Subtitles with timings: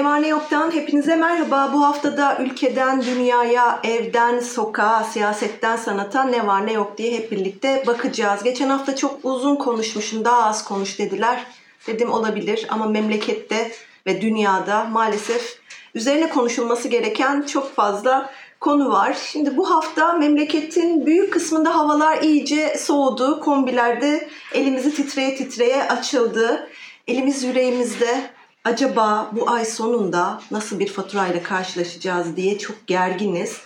[0.00, 1.70] Ne var ne yoktan hepinize merhaba.
[1.72, 7.82] Bu haftada ülkeden dünyaya, evden sokağa, siyasetten sanata ne var ne yok diye hep birlikte
[7.86, 8.42] bakacağız.
[8.42, 11.46] Geçen hafta çok uzun konuşmuşum, daha az konuş dediler.
[11.86, 13.72] Dedim olabilir ama memlekette
[14.06, 15.58] ve dünyada maalesef
[15.94, 18.30] üzerine konuşulması gereken çok fazla
[18.60, 19.16] konu var.
[19.32, 23.40] Şimdi bu hafta memleketin büyük kısmında havalar iyice soğudu.
[23.40, 26.68] Kombilerde elimizi titreye titreye açıldı.
[27.06, 28.30] Elimiz yüreğimizde
[28.64, 33.60] acaba bu ay sonunda nasıl bir faturayla karşılaşacağız diye çok gerginiz.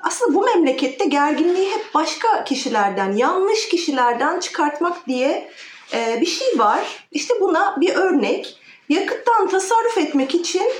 [0.00, 5.50] Aslında bu memlekette gerginliği hep başka kişilerden, yanlış kişilerden çıkartmak diye
[5.92, 7.06] e, bir şey var.
[7.12, 8.60] İşte buna bir örnek.
[8.88, 10.72] Yakıttan tasarruf etmek için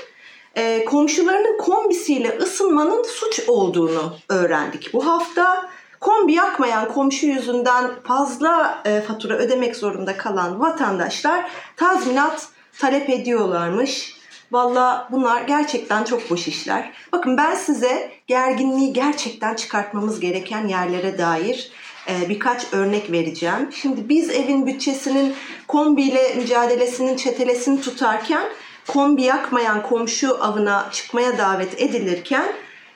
[0.55, 4.93] e, komşularının kombisiyle ısınmanın suç olduğunu öğrendik.
[4.93, 13.11] Bu hafta kombi yakmayan komşu yüzünden fazla e, fatura ödemek zorunda kalan vatandaşlar tazminat talep
[13.11, 14.15] ediyorlarmış.
[14.53, 16.93] Valla bunlar gerçekten çok boş işler.
[17.13, 21.71] Bakın ben size gerginliği gerçekten çıkartmamız gereken yerlere dair
[22.09, 23.69] e, birkaç örnek vereceğim.
[23.73, 25.35] Şimdi biz evin bütçesinin
[25.69, 28.45] kombiyle mücadelesinin çetelesini tutarken
[28.87, 32.47] kombi yakmayan komşu avına çıkmaya davet edilirken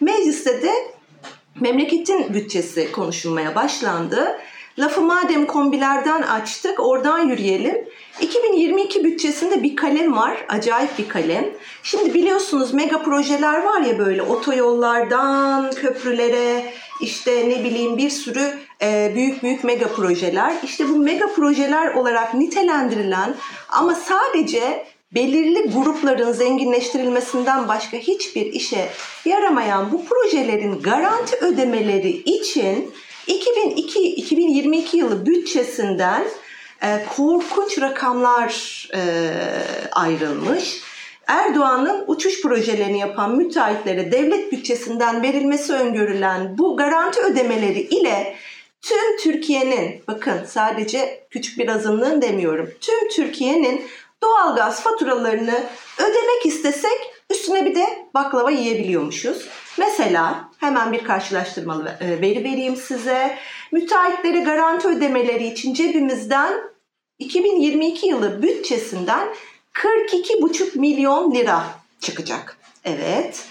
[0.01, 0.73] mecliste de
[1.61, 4.39] memleketin bütçesi konuşulmaya başlandı.
[4.79, 7.89] Lafı madem kombilerden açtık oradan yürüyelim.
[8.21, 10.45] 2022 bütçesinde bir kalem var.
[10.49, 11.45] Acayip bir kalem.
[11.83, 19.13] Şimdi biliyorsunuz mega projeler var ya böyle otoyollardan köprülere işte ne bileyim bir sürü e,
[19.15, 20.53] büyük büyük mega projeler.
[20.63, 23.35] İşte bu mega projeler olarak nitelendirilen
[23.69, 28.89] ama sadece belirli grupların zenginleştirilmesinden başka hiçbir işe
[29.25, 32.91] yaramayan bu projelerin garanti ödemeleri için
[33.29, 36.25] 2002-2022 yılı bütçesinden
[36.83, 39.31] e, korkunç rakamlar e,
[39.93, 40.83] ayrılmış.
[41.27, 48.37] Erdoğan'ın uçuş projelerini yapan müteahhitlere devlet bütçesinden verilmesi öngörülen bu garanti ödemeleri ile
[48.83, 53.83] tüm Türkiye'nin, bakın sadece küçük bir azınlığın demiyorum, tüm Türkiye'nin
[54.23, 55.63] doğalgaz faturalarını
[55.99, 59.49] ödemek istesek üstüne bir de baklava yiyebiliyormuşuz.
[59.79, 63.39] Mesela hemen bir karşılaştırmalı e, veri vereyim size.
[63.73, 66.53] Müteahhitlere garanti ödemeleri için cebimizden
[67.19, 69.29] 2022 yılı bütçesinden
[69.75, 71.63] 42,5 milyon lira
[72.01, 72.59] çıkacak.
[72.85, 73.45] Evet.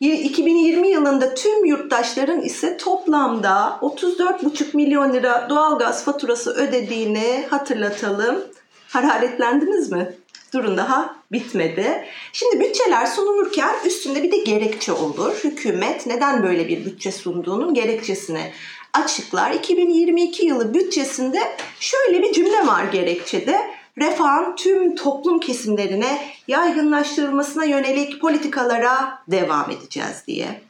[0.00, 8.44] 2020 yılında tüm yurttaşların ise toplamda 34,5 milyon lira doğalgaz faturası ödediğini hatırlatalım.
[8.88, 10.16] Hararetlendiniz mi?
[10.54, 12.04] Durun daha bitmedi.
[12.32, 15.40] Şimdi bütçeler sunulurken üstünde bir de gerekçe olur.
[15.44, 18.52] Hükümet neden böyle bir bütçe sunduğunun gerekçesini
[18.92, 19.50] açıklar.
[19.50, 21.38] 2022 yılı bütçesinde
[21.80, 23.60] şöyle bir cümle var gerekçede.
[23.98, 30.60] Refahın tüm toplum kesimlerine yaygınlaştırılmasına yönelik politikalara devam edeceğiz diye.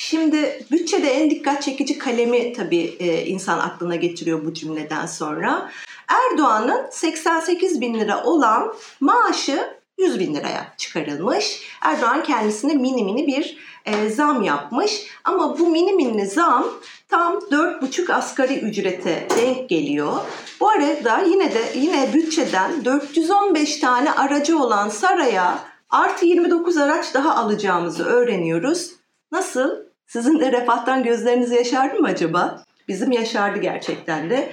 [0.00, 5.70] Şimdi bütçede en dikkat çekici kalemi tabii e, insan aklına getiriyor bu cümleden sonra.
[6.08, 9.68] Erdoğan'ın 88 bin lira olan maaşı
[9.98, 11.62] 100 bin liraya çıkarılmış.
[11.82, 15.06] Erdoğan kendisine mini mini bir e, zam yapmış.
[15.24, 16.66] Ama bu mini mini zam
[17.08, 20.12] tam 4,5 asgari ücrete denk geliyor.
[20.60, 25.58] Bu arada yine de yine bütçeden 415 tane aracı olan Saray'a
[25.90, 28.90] artı 29 araç daha alacağımızı öğreniyoruz.
[29.32, 29.89] Nasıl?
[30.12, 32.64] Sizin de refahtan gözleriniz yaşardı mı acaba?
[32.88, 34.52] Bizim yaşardı gerçekten de.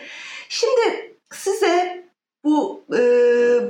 [0.50, 2.04] Şimdi size
[2.44, 3.00] bu e,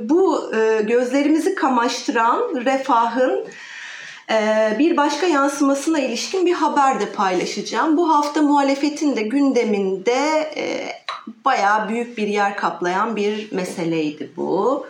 [0.08, 3.46] bu e, gözlerimizi kamaştıran refahın
[4.30, 4.36] e,
[4.78, 7.96] bir başka yansımasına ilişkin bir haber de paylaşacağım.
[7.96, 10.88] Bu hafta muhalefetin de gündeminde e,
[11.44, 14.86] bayağı büyük bir yer kaplayan bir meseleydi bu.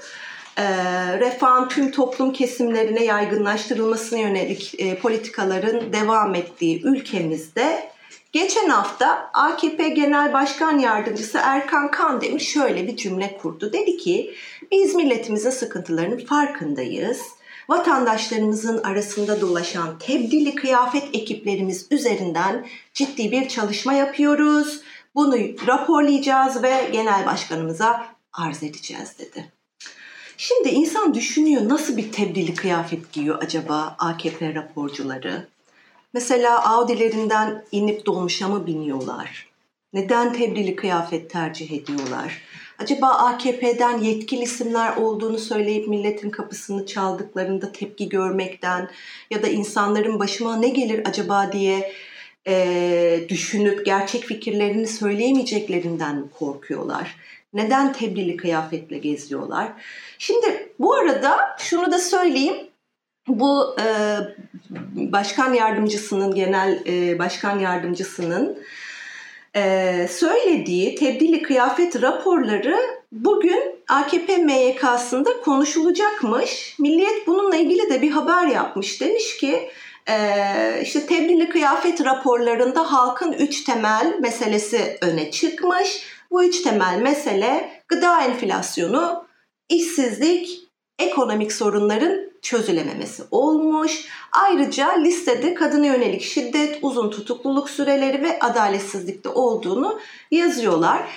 [1.20, 7.88] Refahın tüm toplum kesimlerine yaygınlaştırılmasına yönelik e, politikaların devam ettiği ülkemizde
[8.32, 13.72] Geçen hafta AKP Genel Başkan Yardımcısı Erkan Kan demiş şöyle bir cümle kurdu.
[13.72, 14.34] Dedi ki
[14.72, 17.22] biz milletimizin sıkıntılarının farkındayız.
[17.68, 24.80] Vatandaşlarımızın arasında dolaşan tebdili kıyafet ekiplerimiz üzerinden ciddi bir çalışma yapıyoruz.
[25.14, 29.57] Bunu raporlayacağız ve genel başkanımıza arz edeceğiz dedi.
[30.40, 35.46] Şimdi insan düşünüyor nasıl bir tebdili kıyafet giyiyor acaba AKP raporcuları?
[36.12, 39.48] Mesela Audi'lerinden inip dolmuşa mı biniyorlar?
[39.92, 42.42] Neden tebrili kıyafet tercih ediyorlar?
[42.78, 48.90] Acaba AKP'den yetkili isimler olduğunu söyleyip milletin kapısını çaldıklarında tepki görmekten
[49.30, 51.92] ya da insanların başıma ne gelir acaba diye
[52.46, 57.16] e, düşünüp gerçek fikirlerini söyleyemeyeceklerinden mi korkuyorlar?
[57.52, 59.68] Neden tebrili kıyafetle geziyorlar?
[60.18, 62.56] Şimdi bu arada şunu da söyleyeyim.
[63.28, 63.86] bu e,
[65.12, 68.58] başkan yardımcısının genel e, başkan yardımcısının
[69.56, 72.76] e, söylediği tebdili kıyafet raporları
[73.12, 76.76] bugün AKP MYK'sında konuşulacakmış.
[76.78, 79.00] Milliyet bununla ilgili de bir haber yapmış.
[79.00, 79.70] Demiş ki
[80.08, 80.16] e,
[80.82, 86.17] işte tebdili kıyafet raporlarında halkın üç temel meselesi öne çıkmış.
[86.30, 89.26] Bu üç temel mesele gıda enflasyonu,
[89.68, 94.08] işsizlik, ekonomik sorunların çözülememesi olmuş.
[94.32, 101.08] Ayrıca listede kadına yönelik şiddet, uzun tutukluluk süreleri ve adaletsizlikte olduğunu yazıyorlar.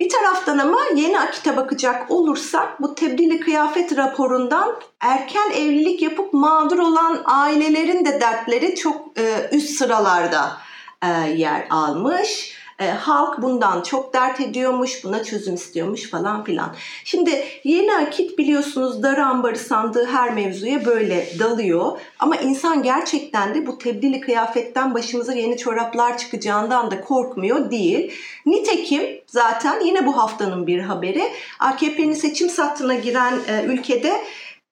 [0.00, 6.78] Bir taraftan ama yeni akite bakacak olursak bu tebdili kıyafet raporundan erken evlilik yapıp mağdur
[6.78, 10.56] olan ailelerin de dertleri çok e, üst sıralarda
[11.02, 12.57] e, yer almış.
[12.80, 16.74] E, halk bundan çok dert ediyormuş, buna çözüm istiyormuş falan filan.
[17.04, 22.00] Şimdi yeni akit biliyorsunuz dar ambarı sandığı her mevzuya böyle dalıyor.
[22.18, 28.12] Ama insan gerçekten de bu tebdili kıyafetten başımıza yeni çoraplar çıkacağından da korkmuyor değil.
[28.46, 31.22] Nitekim zaten yine bu haftanın bir haberi
[31.58, 34.24] AKP'nin seçim sattığına giren e, ülkede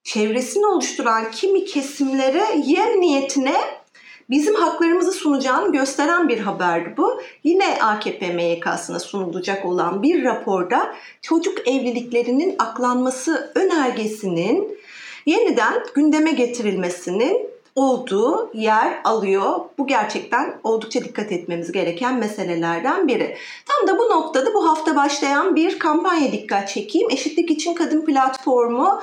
[0.03, 3.55] çevresini oluşturan kimi kesimlere yem niyetine
[4.29, 7.21] bizim haklarımızı sunacağını gösteren bir haberdi bu.
[7.43, 14.77] Yine AKP MYK'sına sunulacak olan bir raporda çocuk evliliklerinin aklanması önergesinin
[15.25, 19.59] yeniden gündeme getirilmesinin olduğu yer alıyor.
[19.77, 23.37] Bu gerçekten oldukça dikkat etmemiz gereken meselelerden biri.
[23.65, 27.07] Tam da bu noktada bu hafta başlayan bir kampanya dikkat çekeyim.
[27.11, 29.01] Eşitlik için Kadın Platformu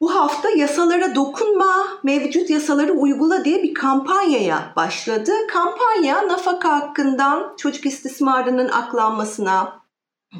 [0.00, 5.32] bu hafta yasalara dokunma, mevcut yasaları uygula diye bir kampanyaya başladı.
[5.52, 9.84] Kampanya nafaka hakkından çocuk istismarının aklanmasına,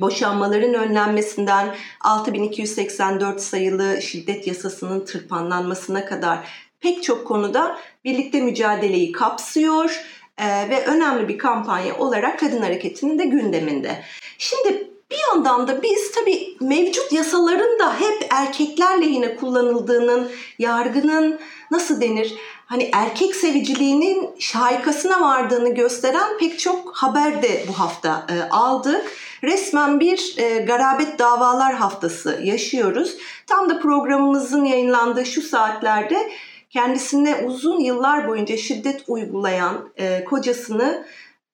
[0.01, 6.39] boşanmaların önlenmesinden 6284 sayılı şiddet yasasının tırpanlanmasına kadar
[6.81, 10.05] pek çok konuda birlikte mücadeleyi kapsıyor
[10.41, 14.03] ve önemli bir kampanya olarak kadın hareketinin de gündeminde.
[14.39, 21.41] Şimdi bir yandan da biz tabii mevcut yasaların da hep erkekler lehine kullanıldığının, yargının
[21.71, 22.35] nasıl denir?
[22.67, 29.13] Hani erkek seviciliğinin şaikasına vardığını gösteren pek çok haber de bu hafta e, aldık.
[29.43, 33.17] Resmen bir e, garabet davalar haftası yaşıyoruz.
[33.47, 36.31] Tam da programımızın yayınlandığı şu saatlerde
[36.71, 41.07] kendisine uzun yıllar boyunca şiddet uygulayan e, kocasını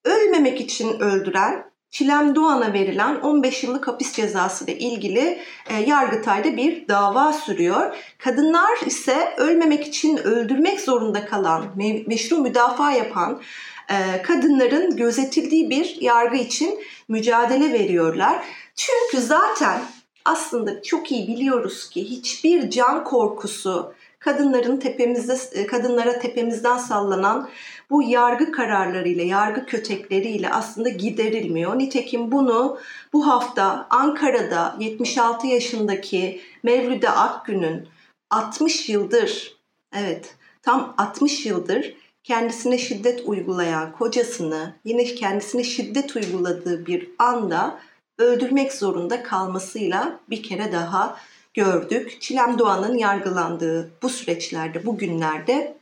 [0.04, 5.38] ölmemek için öldüren Çilem Doğan'a verilen 15 yıllık hapis cezası ile ilgili
[5.70, 7.96] e, Yargıtay'da bir dava sürüyor.
[8.18, 13.40] Kadınlar ise ölmemek için öldürmek zorunda kalan, me- meşru müdafaa yapan
[13.88, 18.44] e, kadınların gözetildiği bir yargı için mücadele veriyorlar.
[18.76, 19.80] Çünkü zaten
[20.24, 27.48] aslında çok iyi biliyoruz ki hiçbir can korkusu kadınların tepemizde e, kadınlara tepemizden sallanan
[27.90, 31.78] bu yargı kararlarıyla, yargı kötekleriyle aslında giderilmiyor.
[31.78, 32.78] Nitekim bunu
[33.12, 37.88] bu hafta Ankara'da 76 yaşındaki Mevlüde Akgün'ün
[38.30, 39.56] 60 yıldır,
[39.92, 41.94] evet tam 60 yıldır
[42.24, 47.78] kendisine şiddet uygulayan kocasını yine kendisine şiddet uyguladığı bir anda
[48.18, 51.16] öldürmek zorunda kalmasıyla bir kere daha
[51.54, 52.16] gördük.
[52.20, 55.79] Çilem Doğan'ın yargılandığı bu süreçlerde, bu günlerde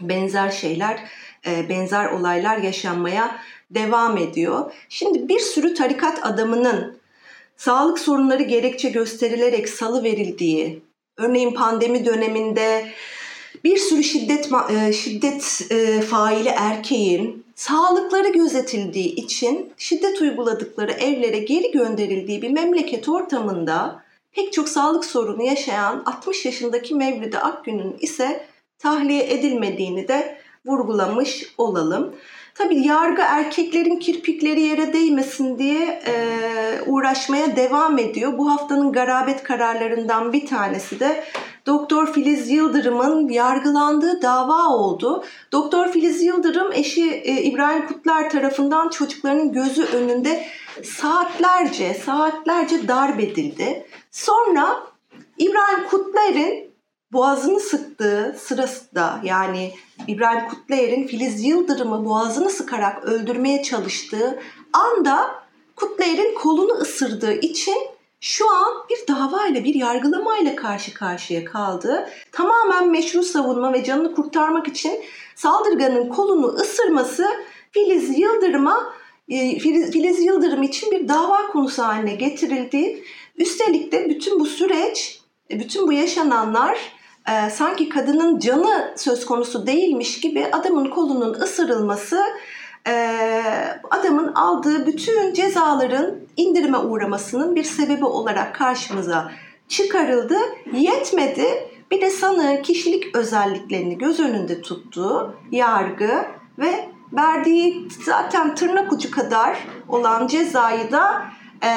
[0.00, 1.00] benzer şeyler,
[1.46, 3.38] e, benzer olaylar yaşanmaya
[3.70, 4.72] devam ediyor.
[4.88, 6.98] Şimdi bir sürü tarikat adamının
[7.56, 10.82] sağlık sorunları gerekçe gösterilerek salı verildiği,
[11.16, 12.86] örneğin pandemi döneminde
[13.64, 21.70] bir sürü şiddet e, şiddet e, faili erkeğin sağlıkları gözetildiği için şiddet uyguladıkları evlere geri
[21.70, 28.46] gönderildiği bir memleket ortamında pek çok sağlık sorunu yaşayan 60 yaşındaki Mevlüde Akgün'ün ise
[28.78, 32.14] tahliye edilmediğini de vurgulamış olalım.
[32.54, 36.12] Tabii yargı erkeklerin kirpikleri yere değmesin diye e,
[36.86, 38.38] uğraşmaya devam ediyor.
[38.38, 41.24] Bu haftanın garabet kararlarından bir tanesi de
[41.66, 45.24] Doktor Filiz Yıldırım'ın yargılandığı dava oldu.
[45.52, 50.46] Doktor Filiz Yıldırım eşi e, İbrahim Kutlar tarafından çocuklarının gözü önünde
[50.84, 53.86] saatlerce saatlerce darp edildi.
[54.10, 54.82] Sonra
[55.38, 56.65] İbrahim Kutlar'ın
[57.16, 59.72] boğazını sıktığı sırasında yani
[60.06, 64.40] İbrahim Kutlayer'in Filiz Yıldırım'ı boğazını sıkarak öldürmeye çalıştığı
[64.72, 65.30] anda
[65.76, 67.76] Kutlayer'in kolunu ısırdığı için
[68.20, 72.08] şu an bir davayla, bir yargılamayla karşı karşıya kaldı.
[72.32, 75.04] Tamamen meşru savunma ve canını kurtarmak için
[75.34, 77.26] saldırganın kolunu ısırması
[77.70, 78.92] Filiz Yıldırım'a
[79.28, 83.02] e, Filiz, Filiz Yıldırım için bir dava konusu haline getirildi.
[83.36, 85.20] Üstelik de bütün bu süreç,
[85.50, 86.78] e, bütün bu yaşananlar
[87.28, 92.22] e, sanki kadının canı söz konusu değilmiş gibi adamın kolunun ısırılması
[92.88, 93.16] e,
[93.90, 99.32] adamın aldığı bütün cezaların indirime uğramasının bir sebebi olarak karşımıza
[99.68, 100.38] çıkarıldı.
[100.72, 101.46] Yetmedi.
[101.90, 106.24] Bir de sanığın kişilik özelliklerini göz önünde tuttuğu yargı
[106.58, 111.22] ve verdiği zaten tırnak ucu kadar olan cezayı da
[111.62, 111.70] e,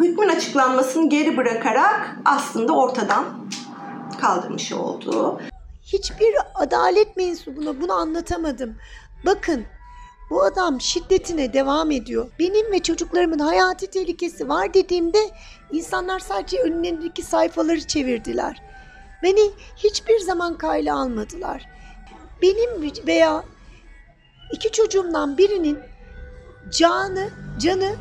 [0.00, 3.24] hükmün açıklanmasını geri bırakarak aslında ortadan
[4.16, 5.40] kaldırmış oldu.
[5.82, 8.76] Hiçbir adalet mensubuna bunu anlatamadım.
[9.26, 9.64] Bakın
[10.30, 12.30] bu adam şiddetine devam ediyor.
[12.38, 15.18] Benim ve çocuklarımın hayati tehlikesi var dediğimde
[15.72, 18.62] insanlar sadece önlerindeki sayfaları çevirdiler.
[19.22, 21.66] Beni hiçbir zaman kayla almadılar.
[22.42, 23.44] Benim veya
[24.52, 25.78] iki çocuğumdan birinin
[26.70, 27.94] canı, canı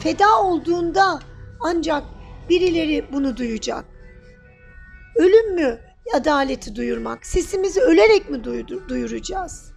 [0.00, 1.20] feda olduğunda
[1.60, 2.04] ancak
[2.48, 3.84] birileri bunu duyacak.
[5.20, 5.78] Ölüm mü
[6.14, 7.26] adaleti duyurmak?
[7.26, 8.44] Sesimizi ölerek mi
[8.88, 9.72] duyuracağız?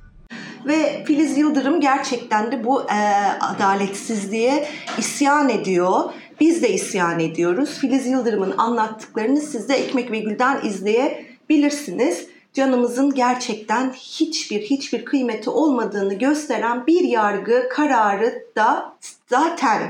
[0.66, 2.96] Ve Filiz Yıldırım gerçekten de bu e,
[3.40, 6.14] adaletsizliğe isyan ediyor.
[6.40, 7.70] Biz de isyan ediyoruz.
[7.70, 12.28] Filiz Yıldırım'ın anlattıklarını siz de Ekmek ve Gül'den izleyebilirsiniz.
[12.54, 18.96] Canımızın gerçekten hiçbir hiçbir kıymeti olmadığını gösteren bir yargı kararı da
[19.30, 19.82] zaten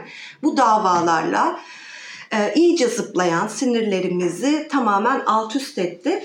[0.44, 1.60] bu davalarla
[2.34, 6.24] e, iyice zıplayan sinirlerimizi tamamen alt üst etti.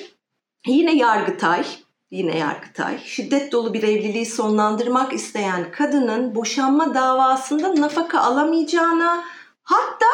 [0.66, 1.64] Yine Yargıtay,
[2.10, 9.24] yine Yargıtay, şiddet dolu bir evliliği sonlandırmak isteyen kadının boşanma davasında nafaka alamayacağına,
[9.62, 10.06] hatta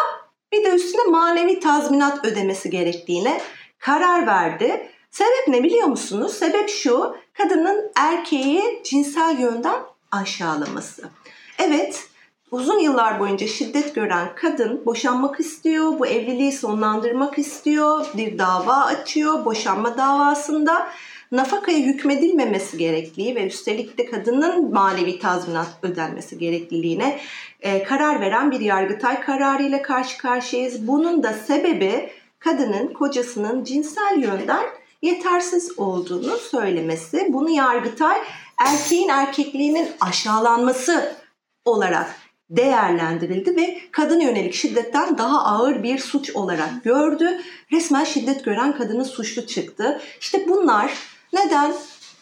[0.52, 3.40] bir de üstüne manevi tazminat ödemesi gerektiğine
[3.78, 4.90] karar verdi.
[5.10, 6.32] Sebep ne biliyor musunuz?
[6.34, 11.08] Sebep şu, kadının erkeği cinsel yönden aşağılaması.
[11.58, 12.08] Evet,
[12.54, 19.44] uzun yıllar boyunca şiddet gören kadın boşanmak istiyor, bu evliliği sonlandırmak istiyor, bir dava açıyor,
[19.44, 20.88] boşanma davasında
[21.32, 27.20] nafakaya hükmedilmemesi gerektiği ve üstelik de kadının manevi tazminat ödenmesi gerekliliğine
[27.60, 30.86] e, karar veren bir yargıtay kararıyla karşı karşıyayız.
[30.86, 34.64] Bunun da sebebi kadının kocasının cinsel yönden
[35.02, 37.26] yetersiz olduğunu söylemesi.
[37.28, 38.18] Bunu yargıtay
[38.58, 41.16] erkeğin erkekliğinin aşağılanması
[41.64, 42.23] olarak
[42.56, 47.40] değerlendirildi ve kadın yönelik şiddetten daha ağır bir suç olarak gördü.
[47.72, 50.00] Resmen şiddet gören kadının suçlu çıktı.
[50.20, 50.92] İşte bunlar
[51.32, 51.72] neden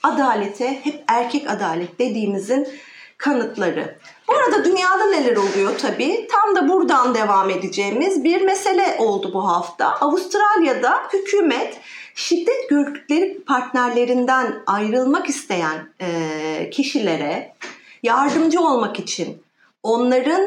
[0.03, 2.69] adalete hep erkek adalet dediğimizin
[3.17, 3.99] kanıtları.
[4.29, 6.29] Bu arada dünyada neler oluyor tabii?
[6.33, 9.87] Tam da buradan devam edeceğimiz bir mesele oldu bu hafta.
[10.01, 11.81] Avustralya'da hükümet
[12.15, 17.55] şiddet gördükleri partnerlerinden ayrılmak isteyen e, kişilere
[18.03, 19.43] yardımcı olmak için
[19.83, 20.43] onların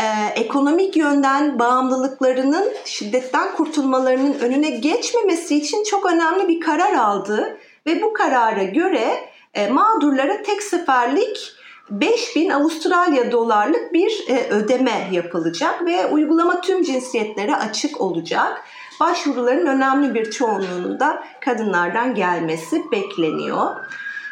[0.00, 0.06] e,
[0.40, 8.12] ekonomik yönden bağımlılıklarının şiddetten kurtulmalarının önüne geçmemesi için çok önemli bir karar aldı ve bu
[8.12, 11.54] karara göre e, mağdurlara tek seferlik
[11.90, 18.64] 5000 Avustralya dolarlık bir e, ödeme yapılacak ve uygulama tüm cinsiyetlere açık olacak.
[19.00, 23.76] Başvuruların önemli bir çoğunluğunun da kadınlardan gelmesi bekleniyor.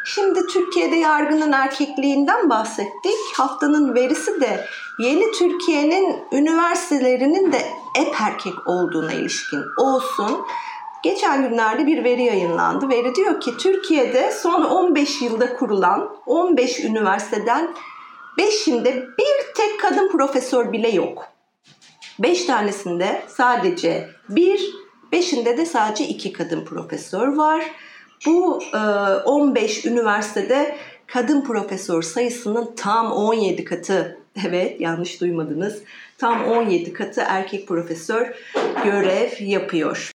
[0.04, 3.18] Şimdi Türkiye'de yargının erkekliğinden bahsettik.
[3.34, 4.66] Haftanın verisi de
[4.98, 7.62] yeni Türkiye'nin üniversitelerinin de
[7.96, 10.46] hep erkek olduğuna ilişkin olsun.
[11.02, 12.88] Geçen günlerde bir veri yayınlandı.
[12.88, 17.74] Veri diyor ki Türkiye'de son 15 yılda kurulan 15 üniversiteden
[18.38, 21.28] 5'inde bir tek kadın profesör bile yok.
[22.18, 24.74] 5 tanesinde sadece bir,
[25.12, 27.64] 5'inde de sadece iki kadın profesör var.
[28.26, 28.58] Bu
[29.24, 30.76] 15 üniversitede
[31.06, 35.82] kadın profesör sayısının tam 17 katı, evet yanlış duymadınız,
[36.18, 38.34] tam 17 katı erkek profesör
[38.84, 40.12] görev yapıyor.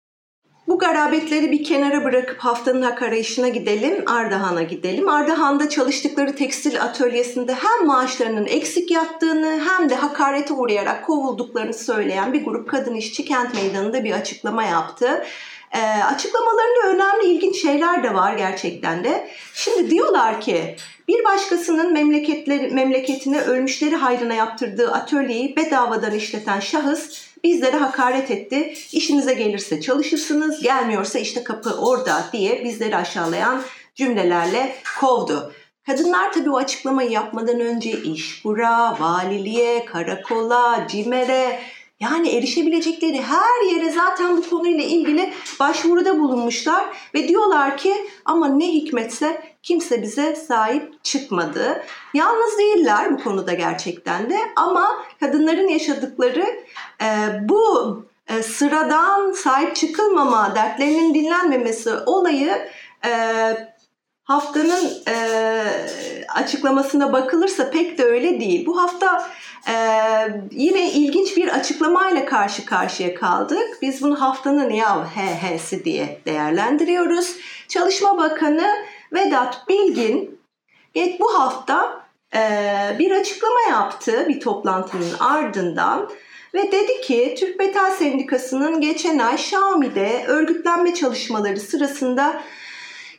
[0.69, 5.09] Bu garabetleri bir kenara bırakıp haftanın hak arayışına gidelim, Ardahan'a gidelim.
[5.09, 12.45] Ardahan'da çalıştıkları tekstil atölyesinde hem maaşlarının eksik yattığını hem de hakarete uğrayarak kovulduklarını söyleyen bir
[12.45, 15.25] grup kadın işçi kent meydanında bir açıklama yaptı.
[15.77, 19.31] E, açıklamalarında önemli ilginç şeyler de var gerçekten de.
[19.55, 20.77] Şimdi diyorlar ki
[21.09, 28.75] bir başkasının memleketleri, memleketine ölmüşleri hayrına yaptırdığı atölyeyi bedavadan işleten şahıs bizlere hakaret etti.
[28.93, 33.63] İşinize gelirse çalışırsınız, gelmiyorsa işte kapı orada diye bizleri aşağılayan
[33.95, 35.53] cümlelerle kovdu.
[35.87, 41.61] Kadınlar tabii o açıklamayı yapmadan önce iş bura, valiliğe, karakola, CİMER'e
[42.01, 46.85] yani erişebilecekleri her yere zaten bu konuyla ilgili başvuruda bulunmuşlar
[47.15, 51.83] ve diyorlar ki ama ne hikmetse kimse bize sahip çıkmadı.
[52.15, 54.89] Yalnız değiller bu konuda gerçekten de ama
[55.21, 56.47] kadınların yaşadıkları
[57.03, 57.09] e,
[57.49, 62.69] bu e, sıradan sahip çıkılmama, dertlerinin dinlenmemesi olayı
[63.07, 63.11] e,
[64.27, 65.17] haftanın e,
[66.29, 68.67] açıklamasına bakılırsa pek de öyle değil.
[68.67, 69.31] Bu hafta
[69.69, 69.75] e,
[70.51, 73.79] yine ilginç bir açıklamayla karşı karşıya kaldık.
[73.83, 77.37] Biz bunu haftanın ya he he'si diye değerlendiriyoruz.
[77.69, 78.77] Çalışma Bakanı
[79.13, 80.41] Vedat Bilgin
[81.21, 82.41] bu hafta e,
[82.99, 86.11] bir açıklama yaptı bir toplantının ardından
[86.55, 92.43] ve dedi ki Türk Metal Sendikası'nın geçen ay Xiaomi'de örgütlenme çalışmaları sırasında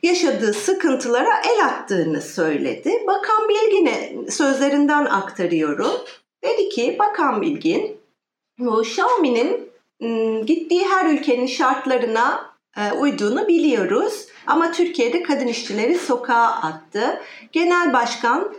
[0.02, 2.92] yaşadığı sıkıntılara el attığını söyledi.
[3.06, 5.92] Bakan Bilgin'e sözlerinden aktarıyorum.
[6.44, 7.96] Dedi ki Bakan Bilgin
[8.58, 9.68] bu Xiaomi'nin
[10.46, 14.26] gittiği her ülkenin şartlarına e, uyduğunu biliyoruz.
[14.46, 17.20] Ama Türkiye'de kadın işçileri sokağa attı.
[17.52, 18.54] Genel Başkan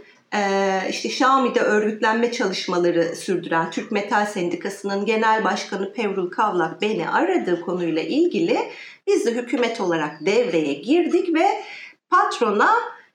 [0.89, 8.01] işte Xiaomi'de örgütlenme çalışmaları sürdüren Türk Metal Sendikası'nın Genel Başkanı Pevrul Kavlak beni aradığı konuyla
[8.01, 8.57] ilgili
[9.07, 11.63] biz de hükümet olarak devreye girdik ve
[12.09, 12.71] patrona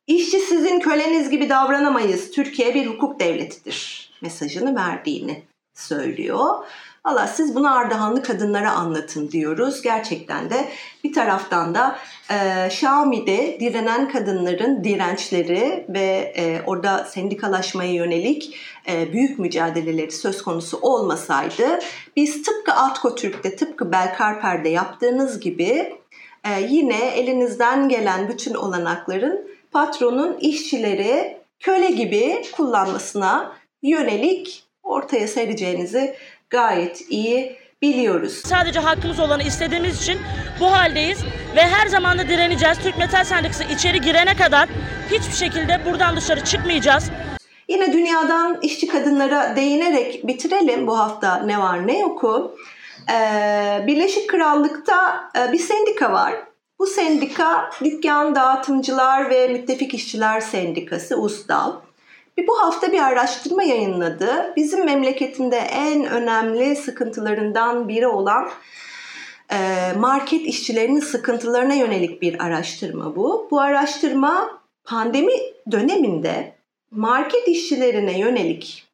[0.06, 2.30] işçi sizin köleniz gibi davranamayız.
[2.30, 5.42] Türkiye bir hukuk devletidir mesajını verdiğini
[5.74, 6.48] söylüyor.
[7.04, 9.82] Allah siz bunu Ardahanlı kadınlara anlatın diyoruz.
[9.82, 10.68] Gerçekten de
[11.04, 11.98] bir taraftan da
[12.30, 18.56] e, Xiaomi'de direnen kadınların dirençleri ve e, orada sendikalaşmaya yönelik
[18.88, 21.78] e, büyük mücadeleleri söz konusu olmasaydı
[22.16, 25.96] biz tıpkı Altko Türk'te tıpkı Belkarper'de yaptığınız gibi
[26.44, 36.16] e, yine elinizden gelen bütün olanakların patronun işçileri köle gibi kullanmasına yönelik ortaya sereceğinizi
[36.54, 38.42] gayet iyi biliyoruz.
[38.44, 40.18] Sadece hakkımız olanı istediğimiz için
[40.60, 41.18] bu haldeyiz
[41.56, 42.78] ve her zaman da direneceğiz.
[42.78, 44.68] Türk Metal Sendikası içeri girene kadar
[45.10, 47.10] hiçbir şekilde buradan dışarı çıkmayacağız.
[47.68, 52.56] Yine dünyadan işçi kadınlara değinerek bitirelim bu hafta ne var ne yoku.
[53.12, 56.34] Ee, Birleşik Krallık'ta e, bir sendika var.
[56.78, 61.72] Bu sendika Dükkan Dağıtımcılar ve Müttefik İşçiler Sendikası USDAL.
[62.38, 64.52] Bu hafta bir araştırma yayınladı.
[64.56, 68.50] Bizim memleketinde en önemli sıkıntılarından biri olan
[69.50, 73.48] e, market işçilerinin sıkıntılarına yönelik bir araştırma bu.
[73.50, 75.32] Bu araştırma pandemi
[75.70, 76.54] döneminde
[76.90, 78.84] market işçilerine yönelik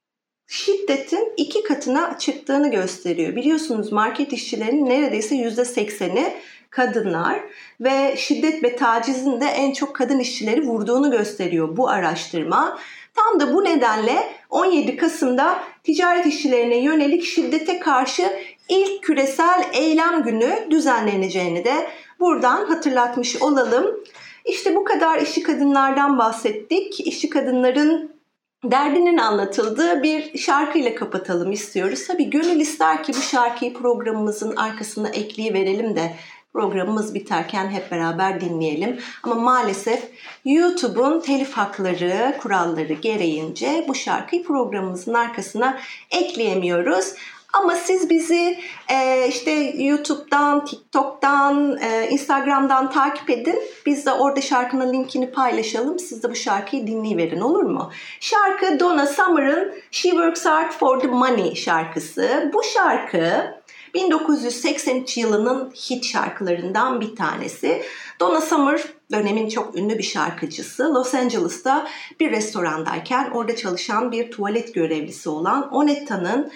[0.46, 3.36] şiddetin iki katına çıktığını gösteriyor.
[3.36, 6.34] Biliyorsunuz market işçilerinin neredeyse yüzde sekseni
[6.70, 7.40] kadınlar
[7.80, 12.78] ve şiddet ve tacizin de en çok kadın işçileri vurduğunu gösteriyor bu araştırma.
[13.14, 18.32] Tam da bu nedenle 17 Kasım'da ticaret işçilerine yönelik şiddete karşı
[18.68, 24.00] ilk küresel eylem günü düzenleneceğini de buradan hatırlatmış olalım.
[24.44, 27.00] İşte bu kadar işçi kadınlardan bahsettik.
[27.00, 28.20] İşçi kadınların
[28.64, 32.06] derdinin anlatıldığı bir şarkıyla kapatalım istiyoruz.
[32.06, 36.12] Tabii gönül ister ki bu şarkıyı programımızın arkasına ekleyiverelim de
[36.52, 39.00] programımız biterken hep beraber dinleyelim.
[39.22, 40.10] Ama maalesef
[40.44, 45.78] YouTube'un telif hakları kuralları gereğince bu şarkıyı programımızın arkasına
[46.10, 47.14] ekleyemiyoruz.
[47.52, 48.58] Ama siz bizi
[48.88, 53.60] e, işte YouTube'dan, TikTok'tan, e, Instagram'dan takip edin.
[53.86, 55.98] Biz de orada şarkının linkini paylaşalım.
[55.98, 57.90] Siz de bu şarkıyı dinleyiverin olur mu?
[58.20, 62.50] Şarkı Donna Summer'ın She Works Hard for the Money şarkısı.
[62.54, 63.54] Bu şarkı
[63.94, 67.82] 1983 yılının hit şarkılarından bir tanesi.
[68.20, 70.94] Donna Summer dönemin çok ünlü bir şarkıcısı.
[70.94, 71.88] Los Angeles'ta
[72.20, 76.52] bir restorandayken orada çalışan bir tuvalet görevlisi olan Onetta'nın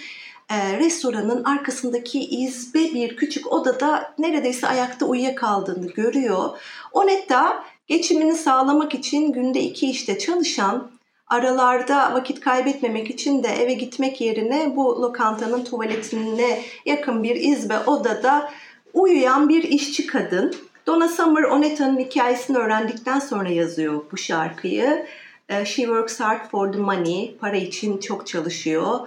[0.50, 6.58] e, restoranın arkasındaki izbe bir küçük odada neredeyse ayakta uyuyakaldığını görüyor.
[6.92, 10.93] Onetta geçimini sağlamak için günde iki işte çalışan
[11.34, 18.50] aralarda vakit kaybetmemek için de eve gitmek yerine bu lokantanın tuvaletine yakın bir izbe odada
[18.92, 20.54] uyuyan bir işçi kadın.
[20.86, 25.06] Donna Summer Onetta'nın hikayesini öğrendikten sonra yazıyor bu şarkıyı.
[25.48, 29.00] She works hard for the money, para için çok çalışıyor.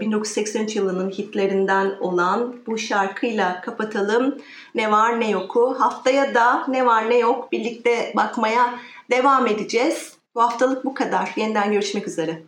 [0.00, 4.38] 1983 yılının hitlerinden olan bu şarkıyla kapatalım.
[4.74, 5.76] Ne var ne yoku.
[5.78, 8.74] Haftaya da ne var ne yok birlikte bakmaya
[9.10, 10.15] devam edeceğiz.
[10.36, 11.32] Bu haftalık bu kadar.
[11.36, 12.42] Yeniden görüşmek üzere.